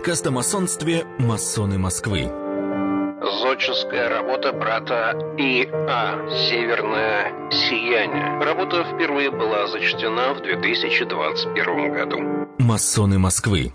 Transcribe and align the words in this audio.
Подкаст 0.00 0.26
о 0.26 0.30
масонстве 0.30 1.04
«Масоны 1.18 1.76
Москвы». 1.76 2.20
Зодческая 3.42 4.08
работа 4.08 4.50
брата 4.50 5.12
И.А. 5.36 6.26
«Северное 6.48 7.50
сияние». 7.50 8.42
Работа 8.42 8.82
впервые 8.84 9.30
была 9.30 9.66
зачтена 9.66 10.32
в 10.32 10.40
2021 10.40 11.92
году. 11.92 12.18
«Масоны 12.58 13.18
Москвы». 13.18 13.74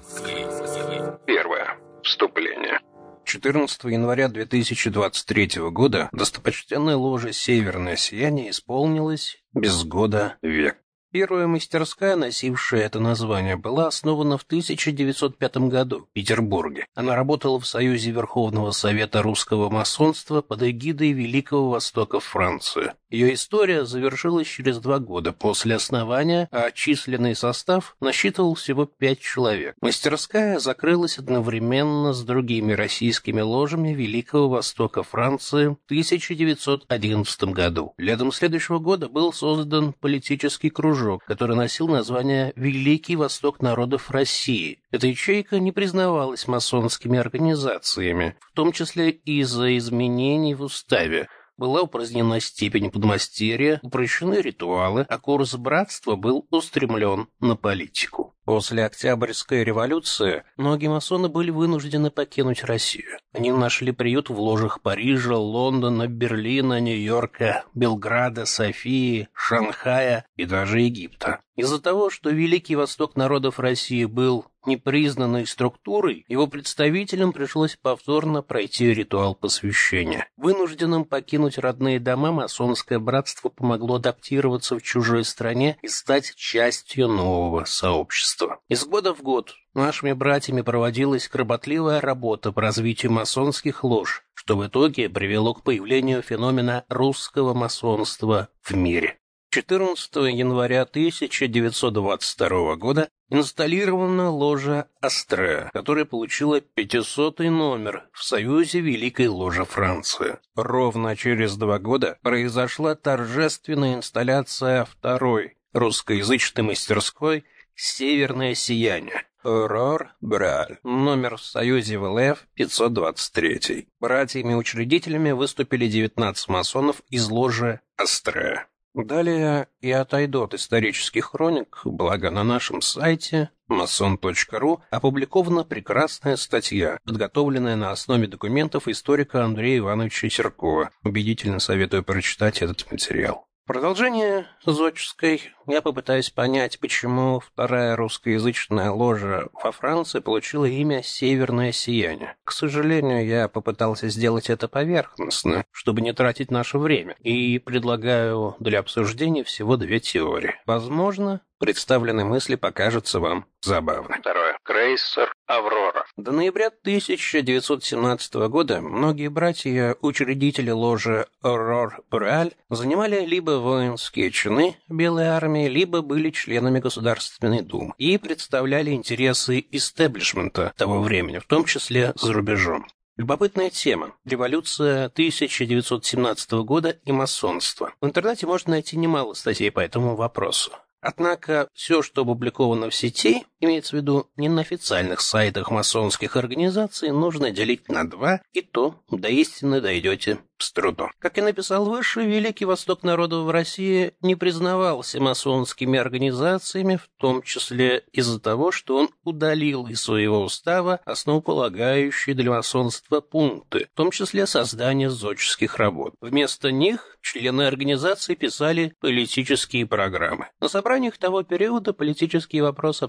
Первое. 1.28 1.78
Вступление. 2.02 2.80
14 3.26 3.84
января 3.84 4.28
2023 4.28 5.70
года 5.70 6.10
достопочтенной 6.12 6.96
ложе 6.96 7.34
«Северное 7.34 7.98
сияние» 7.98 8.50
исполнилось 8.50 9.38
без 9.54 9.84
года 9.84 10.38
век. 10.42 10.78
Первая 11.16 11.48
мастерская, 11.48 12.18
носившая 12.18 12.82
это 12.82 13.00
название, 13.00 13.56
была 13.56 13.88
основана 13.88 14.38
в 14.38 14.44
1905 14.44 15.58
году 15.70 16.00
в 16.02 16.10
Петербурге. 16.12 16.88
Она 16.94 17.16
работала 17.16 17.58
в 17.58 17.66
Союзе 17.66 18.12
Верховного 18.12 18.72
Совета 18.72 19.22
Русского 19.22 19.70
Масонства 19.70 20.42
под 20.42 20.64
эгидой 20.64 21.14
Великого 21.14 21.70
Востока 21.70 22.20
Франции. 22.20 22.96
Ее 23.16 23.34
история 23.34 23.86
завершилась 23.86 24.46
через 24.46 24.80
два 24.80 25.00
года 25.00 25.32
после 25.32 25.76
основания, 25.76 26.50
а 26.52 26.70
численный 26.72 27.34
состав 27.34 27.96
насчитывал 28.02 28.56
всего 28.56 28.86
пять 28.86 29.22
человек. 29.22 29.74
Мастерская 29.80 30.60
закрылась 30.60 31.18
одновременно 31.18 32.12
с 32.12 32.22
другими 32.24 32.74
российскими 32.74 33.40
ложами 33.40 33.94
Великого 33.94 34.50
Востока 34.50 35.02
Франции 35.02 35.68
в 35.68 35.78
1911 35.86 37.44
году. 37.54 37.94
Летом 37.98 38.34
следующего 38.34 38.80
года 38.80 39.08
был 39.08 39.32
создан 39.32 39.94
политический 39.94 40.70
кружок, 40.70 41.24
который 41.24 41.56
носил 41.56 41.88
название 41.88 42.52
«Великий 42.58 43.16
Восток 43.16 43.62
народов 43.62 44.12
России». 44.12 44.80
Эта 44.92 45.08
ячейка 45.08 45.62
не 45.62 45.72
признавалась 45.72 46.50
масонскими 46.50 47.18
организациями, 47.18 48.36
в 48.42 48.54
том 48.54 48.74
числе 48.74 49.12
из-за 49.12 49.78
изменений 49.78 50.54
в 50.54 50.64
уставе, 50.64 51.30
была 51.58 51.82
упразднена 51.82 52.40
степень 52.40 52.92
подмастерья, 52.92 53.80
упрощены 53.82 54.36
ритуалы, 54.36 55.06
а 55.08 55.18
курс 55.18 55.56
братства 55.56 56.16
был 56.16 56.48
устремлен 56.50 57.28
на 57.40 57.56
политику. 57.56 58.35
После 58.46 58.86
Октябрьской 58.86 59.64
революции 59.64 60.44
многие 60.56 60.88
масоны 60.88 61.30
были 61.30 61.50
вынуждены 61.50 62.12
покинуть 62.12 62.64
Россию. 62.64 63.18
Они 63.34 63.52
нашли 63.52 63.92
приют 63.92 64.30
в 64.30 64.40
ложах 64.40 64.82
Парижа, 64.82 65.36
Лондона, 65.36 66.08
Берлина, 66.08 66.80
Нью-Йорка, 66.80 67.66
Белграда, 67.74 68.46
Софии, 68.46 69.30
Шанхая 69.34 70.28
и 70.36 70.46
даже 70.46 70.80
Египта. 70.80 71.42
Из-за 71.56 71.82
того, 71.82 72.10
что 72.10 72.30
Великий 72.30 72.76
Восток 72.76 73.16
народов 73.16 73.60
России 73.60 74.06
был 74.06 74.46
непризнанной 74.66 75.48
структурой, 75.48 76.26
его 76.28 76.48
представителям 76.48 77.32
пришлось 77.32 77.78
повторно 77.82 78.42
пройти 78.42 78.94
ритуал 78.94 79.36
посвящения. 79.36 80.28
Вынужденным 80.38 81.06
покинуть 81.06 81.58
родные 81.58 82.00
дома 82.00 82.32
масонское 82.32 83.00
братство 83.00 83.50
помогло 83.50 83.96
адаптироваться 83.96 84.76
в 84.78 84.82
чужой 84.82 85.24
стране 85.24 85.78
и 85.82 85.88
стать 85.88 86.36
частью 86.36 87.08
нового 87.08 87.64
сообщества. 87.66 88.35
Из 88.68 88.86
года 88.86 89.14
в 89.14 89.22
год 89.22 89.56
нашими 89.74 90.14
братьями 90.14 90.62
проводилась 90.62 91.28
кропотливая 91.28 92.02
работа 92.02 92.52
по 92.52 92.62
развитию 92.62 93.12
масонских 93.12 93.84
лож, 93.84 94.24
что 94.34 94.58
в 94.58 94.66
итоге 94.68 95.10
привело 95.10 95.54
к 95.54 95.64
появлению 95.64 96.22
феномена 96.22 96.86
русского 96.90 97.54
масонства 97.54 98.50
в 98.62 98.76
мире. 98.76 99.20
14 99.56 100.16
января 100.34 100.82
1922 100.82 102.76
года 102.76 103.08
инсталлирована 103.30 104.30
ложа 104.30 104.90
Астре, 105.00 105.70
которая 105.72 106.04
получила 106.04 106.60
500 106.60 107.40
номер 107.40 108.10
в 108.12 108.22
Союзе 108.26 108.82
Великой 108.82 109.28
Ложи 109.28 109.64
Франции. 109.64 110.40
Ровно 110.56 111.16
через 111.16 111.56
два 111.56 111.80
года 111.80 112.18
произошла 112.22 112.96
торжественная 112.96 113.96
инсталляция 113.96 114.84
второй 114.84 115.56
русскоязычной 115.72 116.64
мастерской 116.64 117.46
«Северное 117.76 118.56
сияние», 118.56 119.26
Рор 119.46 120.16
Браль. 120.22 120.80
Номер 120.84 121.38
в 121.38 121.44
Союзе 121.44 122.00
ВЛФ 122.00 122.48
523. 122.56 123.88
Братьями-учредителями 124.00 125.32
выступили 125.32 125.88
19 125.88 126.50
масонов 126.50 127.02
из 127.10 127.30
ложи 127.30 127.80
Астре. 127.96 128.66
Далее 128.96 129.68
я 129.82 130.02
отойду 130.02 130.44
от 130.44 130.54
исторических 130.54 131.26
хроник, 131.26 131.82
благо 131.84 132.32
на 132.32 132.44
нашем 132.44 132.82
сайте 132.82 133.50
mason.ru 133.70 134.80
опубликована 134.90 135.64
прекрасная 135.64 136.38
статья, 136.38 137.00
подготовленная 137.04 137.76
на 137.76 137.92
основе 137.92 138.28
документов 138.28 138.88
историка 138.88 139.44
Андрея 139.44 139.80
Ивановича 139.80 140.30
Серкова. 140.30 140.92
Убедительно 141.04 141.60
советую 141.60 142.04
прочитать 142.04 142.62
этот 142.62 142.90
материал. 142.90 143.48
Продолжение 143.66 144.46
Зодческой 144.64 145.42
я 145.66 145.82
попытаюсь 145.82 146.30
понять, 146.30 146.80
почему 146.80 147.40
вторая 147.40 147.96
русскоязычная 147.96 148.92
ложа 148.92 149.48
во 149.54 149.72
Франции 149.72 150.20
получила 150.20 150.66
имя 150.66 151.02
«Северное 151.02 151.72
сияние». 151.72 152.36
К 152.44 152.52
сожалению, 152.52 153.26
я 153.26 153.48
попытался 153.48 154.10
сделать 154.10 154.52
это 154.52 154.68
поверхностно, 154.68 155.66
чтобы 155.72 156.02
не 156.02 156.14
тратить 156.14 156.52
наше 156.52 156.78
время, 156.78 157.16
и 157.22 157.58
предлагаю 157.58 158.56
для 158.60 158.78
обсуждения 158.78 159.44
всего 159.44 159.78
две 159.78 160.00
теории. 160.00 160.54
Возможно, 160.68 161.42
представленные 161.60 162.26
мысли 162.26 162.56
покажутся 162.56 163.20
вам 163.20 163.46
забавной. 163.62 164.20
Второе. 164.20 164.58
Крейсер 164.64 165.32
«Аврора». 165.46 166.06
До 166.18 166.32
ноября 166.32 166.68
1917 166.68 168.34
года 168.50 168.82
многие 168.82 169.28
братья-учредители 169.28 170.72
ложи 170.72 171.28
«Аурор 171.44 172.02
Бореаль» 172.10 172.54
занимали 172.70 173.26
либо 173.26 173.52
воинские 173.60 174.32
чины 174.32 174.78
Белой 174.90 175.28
армии, 175.28 175.68
либо 175.68 176.02
были 176.02 176.32
членами 176.32 176.80
Государственной 176.80 177.62
Думы 177.62 177.94
и 177.98 178.18
представляли 178.18 178.92
интересы 178.92 179.66
истеблишмента 179.72 180.74
того 180.78 181.02
времени, 181.02 181.38
в 181.38 181.46
том 181.46 181.66
числе 181.66 182.14
за 182.16 182.34
рубежом. 182.34 182.88
Любопытная 183.18 183.70
тема. 183.70 184.14
Революция 184.26 185.06
1917 185.06 186.52
года 186.66 187.00
и 187.06 187.14
масонство. 187.14 187.94
В 188.02 188.06
интернете 188.06 188.46
можно 188.46 188.72
найти 188.72 188.98
немало 188.98 189.34
статей 189.36 189.72
по 189.72 189.80
этому 189.80 190.18
вопросу. 190.18 190.74
Однако 191.08 191.70
все, 191.76 192.02
что 192.02 192.24
опубликовано 192.24 192.90
в 192.90 192.96
сети, 192.96 193.46
имеется 193.60 193.96
в 193.96 194.00
виду 194.00 194.28
не 194.38 194.50
на 194.50 194.62
официальных 194.62 195.22
сайтах 195.22 195.72
масонских 195.72 196.36
организаций, 196.36 197.12
нужно 197.12 197.52
делить 197.52 197.90
на 197.90 198.10
два, 198.10 198.42
и 198.54 198.62
то 198.62 198.96
до 199.10 199.30
истины 199.30 199.82
дойдете 199.82 200.40
с 200.58 200.72
трудом. 200.72 201.12
Как 201.20 201.38
я 201.38 201.44
написал 201.44 201.86
выше, 201.86 202.22
Великий 202.22 202.66
Восток 202.66 203.04
народов 203.04 203.46
в 203.46 203.50
России 203.50 204.14
не 204.22 204.36
признавался 204.36 205.20
масонскими 205.20 206.00
организациями, 206.00 206.98
в 206.98 207.10
том 207.20 207.42
числе 207.42 208.04
из-за 208.14 208.40
того, 208.40 208.72
что 208.72 208.98
он 208.98 209.10
удалил 209.24 209.88
из 209.88 210.02
своего 210.02 210.42
устава 210.42 211.02
основополагающие 211.06 212.36
для 212.36 212.52
масонства 212.52 213.22
пункты, 213.22 213.88
в 213.94 213.98
том 213.98 214.12
числе 214.12 214.48
создание 214.48 215.10
зодческих 215.10 215.78
работ. 215.78 216.14
Вместо 216.22 216.72
них 216.72 217.18
члены 217.22 217.64
организации 217.64 218.36
писали 218.36 218.94
политические 219.02 219.86
программы. 219.86 220.48
На 220.62 220.70
собраниях 220.70 221.18
того 221.18 221.44
периода 221.44 221.94
политические 221.94 222.64
вопросы 222.64 223.04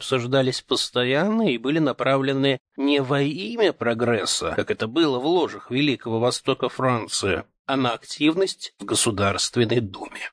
обсуждались 0.47 0.63
постоянно 0.63 1.51
и 1.51 1.59
были 1.59 1.79
направлены 1.79 2.59
не 2.77 3.01
во 3.01 3.21
имя 3.21 3.73
прогресса, 3.73 4.53
как 4.57 4.71
это 4.71 4.87
было 4.87 5.19
в 5.19 5.27
ложах 5.27 5.71
Великого 5.71 6.21
Востока 6.21 6.69
Франции, 6.69 7.45
а 7.67 7.77
на 7.77 7.93
активность 7.93 8.75
в 8.79 8.85
Государственной 8.85 9.81
Думе. 9.81 10.31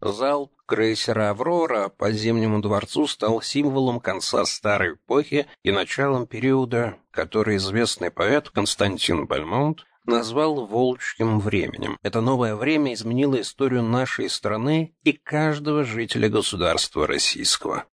Зал 0.00 0.52
крейсера 0.66 1.30
«Аврора» 1.30 1.88
по 1.88 2.12
Зимнему 2.12 2.60
дворцу 2.60 3.06
стал 3.06 3.42
символом 3.42 3.98
конца 3.98 4.44
старой 4.44 4.94
эпохи 4.94 5.46
и 5.64 5.72
началом 5.72 6.26
периода, 6.26 6.96
который 7.10 7.56
известный 7.56 8.10
поэт 8.10 8.50
Константин 8.50 9.26
Бальмонт 9.26 9.84
назвал 10.04 10.66
«волчьим 10.66 11.40
временем». 11.40 11.96
Это 12.02 12.20
новое 12.20 12.54
время 12.54 12.92
изменило 12.92 13.40
историю 13.40 13.82
нашей 13.82 14.28
страны 14.28 14.94
и 15.02 15.12
каждого 15.12 15.82
жителя 15.82 16.28
государства 16.28 17.06
российского. 17.06 17.86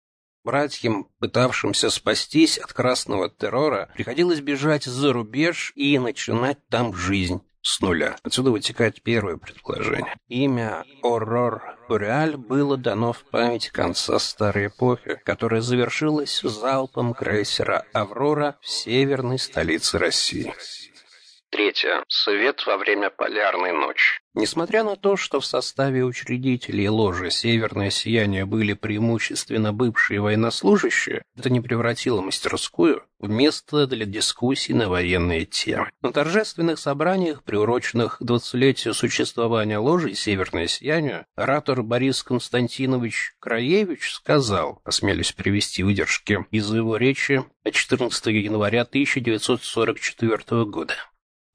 Братьям, 0.43 1.09
пытавшимся 1.19 1.91
спастись 1.91 2.59
от 2.59 2.73
красного 2.73 3.29
террора, 3.29 3.91
приходилось 3.95 4.41
бежать 4.41 4.85
за 4.85 5.13
рубеж 5.13 5.73
и 5.77 5.99
начинать 5.99 6.59
там 6.69 6.95
жизнь 6.95 7.43
с 7.63 7.81
нуля. 7.81 8.17
Отсюда 8.23 8.51
вытекает 8.51 9.03
первое 9.03 9.37
предположение. 9.37 10.15
Имя 10.29 10.85
Оррор 11.03 11.77
Бореаль 11.89 12.37
было 12.37 12.77
дано 12.77 13.13
в 13.13 13.23
память 13.25 13.69
конца 13.69 14.19
старой 14.19 14.69
эпохи, 14.69 15.21
которая 15.25 15.61
завершилась 15.61 16.41
залпом 16.41 17.13
крейсера 17.15 17.85
«Аврора» 17.93 18.57
в 18.63 18.69
северной 18.69 19.39
столице 19.39 19.99
России. 19.99 20.55
Третье. 21.51 22.05
Свет 22.07 22.65
во 22.65 22.77
время 22.77 23.11
полярной 23.11 23.73
ночи. 23.73 24.21
Несмотря 24.35 24.85
на 24.85 24.95
то, 24.95 25.17
что 25.17 25.41
в 25.41 25.45
составе 25.45 26.05
учредителей 26.05 26.87
ложи 26.87 27.33
«Северное 27.33 27.91
сияние» 27.91 28.47
были 28.47 28.75
преимущественно 28.75 29.73
бывшие 29.73 30.21
военнослужащие, 30.21 31.23
это 31.37 31.51
не 31.51 31.61
превратило 31.61 32.21
мастерскую 32.21 33.03
в 33.19 33.29
место 33.29 33.89
для 33.89 34.07
дискуссий 34.07 34.75
на 34.75 34.89
военные 34.89 35.45
темы. 35.45 35.91
На 36.03 36.13
торжественных 36.13 36.79
собраниях, 36.79 37.43
приуроченных 37.43 38.19
к 38.19 38.23
20-летию 38.23 38.95
существования 38.95 39.79
ложи 39.79 40.15
«Северное 40.15 40.69
сияние», 40.69 41.27
оратор 41.35 41.83
Борис 41.83 42.23
Константинович 42.23 43.35
Краевич 43.41 44.13
сказал, 44.13 44.81
осмелюсь 44.85 45.33
привести 45.33 45.83
выдержки 45.83 46.47
из 46.53 46.73
его 46.73 46.97
речи 46.97 47.45
от 47.65 47.75
14 47.75 48.27
января 48.27 48.83
1944 48.83 50.65
года. 50.67 50.95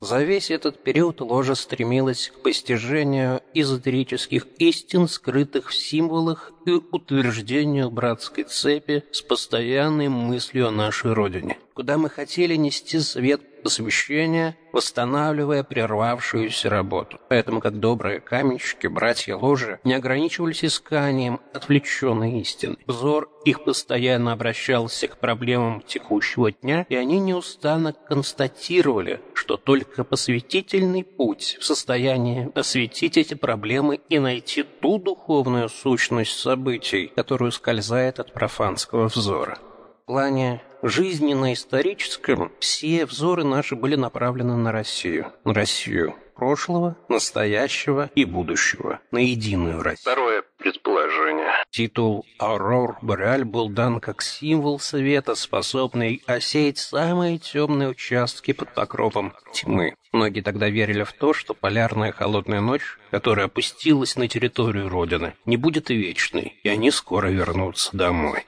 За 0.02 0.22
весь 0.22 0.52
этот 0.52 0.84
период 0.84 1.22
ложа 1.22 1.56
стремилась 1.56 2.30
к 2.30 2.42
постижению 2.42 3.42
эзотерических 3.54 4.46
истин, 4.58 5.08
скрытых 5.08 5.70
в 5.70 5.74
символах, 5.76 6.52
и 6.66 6.72
утверждению 6.72 7.90
братской 7.90 8.44
цепи 8.44 9.04
с 9.12 9.22
постоянной 9.22 10.10
мыслью 10.10 10.68
о 10.68 10.72
нашей 10.72 11.14
Родине, 11.14 11.58
куда 11.74 11.98
мы 11.98 12.10
хотели 12.10 12.56
нести 12.56 13.00
свет 13.00 13.42
посвящения, 13.66 14.56
восстанавливая 14.74 15.64
прервавшуюся 15.64 16.70
работу. 16.70 17.20
Поэтому, 17.30 17.62
как 17.62 17.80
добрые 17.80 18.20
каменщики, 18.20 18.86
братья 18.86 19.36
ложи 19.36 19.80
не 19.84 19.96
ограничивались 19.96 20.64
исканием 20.64 21.40
отвлеченной 21.52 22.42
истины. 22.42 22.78
Взор 22.86 23.28
их 23.44 23.64
постоянно 23.64 24.34
обращался 24.34 25.08
к 25.08 25.18
проблемам 25.18 25.82
текущего 25.82 26.52
дня, 26.52 26.86
и 26.90 26.96
они 26.96 27.20
неустанно 27.20 27.94
констатировали, 27.94 29.20
что 29.34 29.58
только 29.58 30.04
посвятительный 30.04 31.04
путь 31.04 31.58
в 31.60 31.66
состоянии 31.66 32.52
осветить 32.54 33.18
эти 33.18 33.34
проблемы 33.34 34.00
и 34.10 34.20
найти 34.20 34.62
ту 34.62 35.00
духовную 35.00 35.70
сущность 35.70 36.38
событий, 36.38 37.12
которую 37.16 37.52
скользает 37.52 38.20
от 38.20 38.32
профанского 38.32 39.08
взора. 39.08 39.58
В 40.06 40.07
плане 40.07 40.62
жизненно-историческом 40.84 42.52
все 42.60 43.07
взоры 43.07 43.44
наши 43.44 43.75
были 43.75 43.96
направлены 43.96 44.56
на 44.56 44.72
Россию. 44.72 45.34
На 45.44 45.52
Россию 45.52 46.13
прошлого, 46.36 46.96
настоящего 47.10 48.12
и 48.13 48.24
будущего. 48.24 49.00
На 49.10 49.18
единую 49.18 49.81
Россию. 49.81 50.02
Второе 50.02 50.44
предположение. 50.57 51.50
Титул 51.72 52.24
«Аурор 52.38 53.00
Бореаль» 53.02 53.46
был 53.46 53.68
дан 53.68 54.00
как 54.00 54.22
символ 54.22 54.80
света, 54.80 55.34
способный 55.34 56.22
осеять 56.28 56.78
самые 56.78 57.40
темные 57.40 57.90
участки 57.90 58.54
под 58.54 58.75
покровом 58.75 59.34
тьмы. 59.54 59.96
Многие 60.12 60.42
тогда 60.42 60.69
верили 60.69 61.01
в 61.01 61.13
то, 61.13 61.34
что 61.34 61.56
полярная 61.56 62.12
холодная 62.12 62.62
ночь, 62.62 63.00
которая 63.10 63.48
опустилась 63.48 64.18
на 64.18 64.28
территорию 64.28 64.88
Родины, 64.88 65.34
не 65.46 65.58
будет 65.58 65.90
и 65.90 65.96
вечной, 65.96 66.60
и 66.62 66.69
они 66.69 66.92
скоро 66.92 67.30
вернутся 67.30 67.90
домой. 67.98 68.46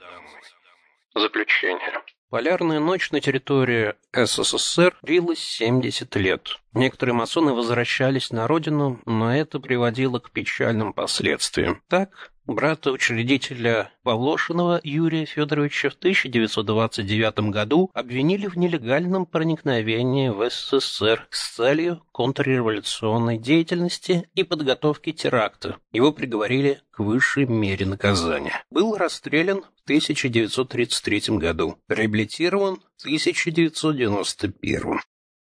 Заключение. 1.18 2.02
Полярная 2.30 2.78
ночь 2.78 3.10
на 3.10 3.20
территории 3.20 3.94
СССР 4.12 4.96
длилась 5.02 5.40
70 5.40 6.14
лет. 6.16 6.60
Некоторые 6.74 7.14
масоны 7.14 7.52
возвращались 7.52 8.30
на 8.30 8.46
родину, 8.46 9.00
но 9.06 9.34
это 9.34 9.58
приводило 9.58 10.18
к 10.18 10.30
печальным 10.30 10.92
последствиям. 10.92 11.82
Так, 11.88 12.30
брата-учредителя 12.46 13.90
Павлошинова 14.02 14.78
Юрия 14.82 15.24
Федоровича 15.24 15.88
в 15.90 15.94
1929 15.94 17.50
году 17.50 17.90
обвинили 17.94 18.46
в 18.46 18.56
нелегальном 18.56 19.24
проникновении 19.24 20.28
в 20.28 20.48
СССР 20.50 21.26
с 21.30 21.56
целью 21.56 22.02
контрреволюционной 22.12 23.38
деятельности 23.38 24.28
и 24.34 24.44
подготовки 24.44 25.12
теракта. 25.12 25.78
Его 25.92 26.12
приговорили 26.12 26.82
к 26.90 27.00
высшей 27.00 27.46
мере 27.46 27.86
наказания. 27.86 28.62
Был 28.70 28.96
расстрелян 28.96 29.62
в 29.62 29.84
1933 29.84 31.38
году, 31.38 31.78
реабилитирован 31.88 32.82
в 32.96 33.04
1991. 33.04 35.00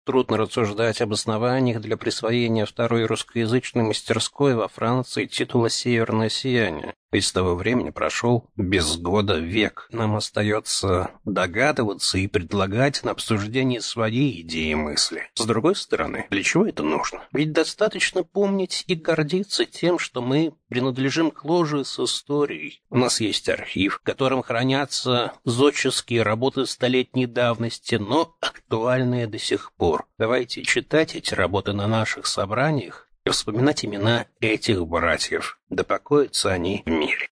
Трудно 0.06 0.38
рассуждать 0.38 1.02
об 1.02 1.14
основаниях 1.14 1.82
для 1.82 1.98
присвоения 1.98 2.68
второй 2.68 3.06
русскоязычной 3.06 3.82
мастерской 3.82 4.54
во 4.54 4.68
Франции 4.68 5.26
титула 5.26 5.68
«Северное 5.68 6.30
сияние». 6.30 6.94
Ведь 7.12 7.26
с 7.26 7.32
того 7.32 7.56
времени 7.56 7.92
прошел 7.92 8.50
без 8.56 8.98
года 8.98 9.38
век. 9.38 9.88
Нам 9.92 10.16
остается 10.16 11.12
догадываться 11.24 12.18
и 12.18 12.28
предлагать 12.28 13.04
на 13.04 13.12
обсуждение 13.12 13.82
свои 13.82 14.42
идеи 14.42 14.72
и 14.72 14.76
мысли. 14.76 15.30
С 15.36 15.46
другой 15.46 15.76
стороны, 15.76 16.28
для 16.30 16.44
чего 16.44 16.66
это 16.66 16.84
нужно? 16.84 17.24
Ведь 17.32 17.54
достаточно 17.54 18.24
помнить 18.24 18.84
и 18.88 18.96
гордиться 18.96 19.66
тем, 19.66 19.98
что 20.00 20.22
мы 20.22 20.54
принадлежим 20.68 21.32
к 21.32 21.46
ложе 21.46 21.86
с 21.86 22.00
историей. 22.00 22.82
У 22.90 22.98
нас 22.98 23.22
есть 23.22 23.48
архив, 23.50 23.96
в 23.96 24.00
котором 24.02 24.44
хранятся 24.44 25.34
зодческие 25.46 26.24
работы 26.24 26.66
столетней 26.66 27.28
давности, 27.28 27.96
но 27.96 28.36
актуальные 28.42 29.28
до 29.28 29.40
сих 29.40 29.72
пор. 29.74 30.06
Давайте 30.18 30.64
читать 30.64 31.16
эти 31.16 31.34
работы 31.34 31.74
на 31.74 31.88
наших 31.88 32.26
собраниях 32.26 33.06
и 33.26 33.30
вспоминать 33.30 33.84
имена 33.84 34.28
этих 34.40 34.86
братьев, 34.88 35.60
да 35.70 35.84
покоятся 35.84 36.52
они 36.52 36.84
в 36.86 36.90
мире. 36.90 37.30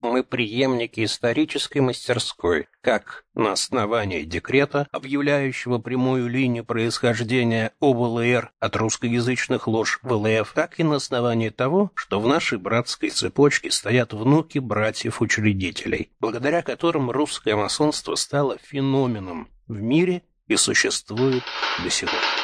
Мы 0.00 0.24
преемники 0.24 1.04
исторической 1.04 1.78
мастерской, 1.78 2.66
как 2.80 3.24
на 3.34 3.52
основании 3.52 4.22
декрета, 4.22 4.88
объявляющего 4.90 5.78
прямую 5.78 6.28
линию 6.28 6.64
происхождения 6.64 7.72
ОВЛР 7.78 8.50
от 8.58 8.76
русскоязычных 8.76 9.68
лож 9.68 10.00
ВЛФ, 10.02 10.52
так 10.54 10.80
и 10.80 10.82
на 10.82 10.96
основании 10.96 11.50
того, 11.50 11.92
что 11.94 12.18
в 12.18 12.26
нашей 12.26 12.58
братской 12.58 13.10
цепочке 13.10 13.70
стоят 13.70 14.12
внуки 14.12 14.58
братьев-учредителей, 14.58 16.10
благодаря 16.18 16.62
которым 16.62 17.08
русское 17.12 17.54
масонство 17.54 18.16
стало 18.16 18.58
феноменом 18.58 19.48
в 19.68 19.80
мире 19.80 20.22
и 20.48 20.56
существует 20.56 21.44
до 21.84 21.90
сих 21.90 22.10
пор. 22.10 22.41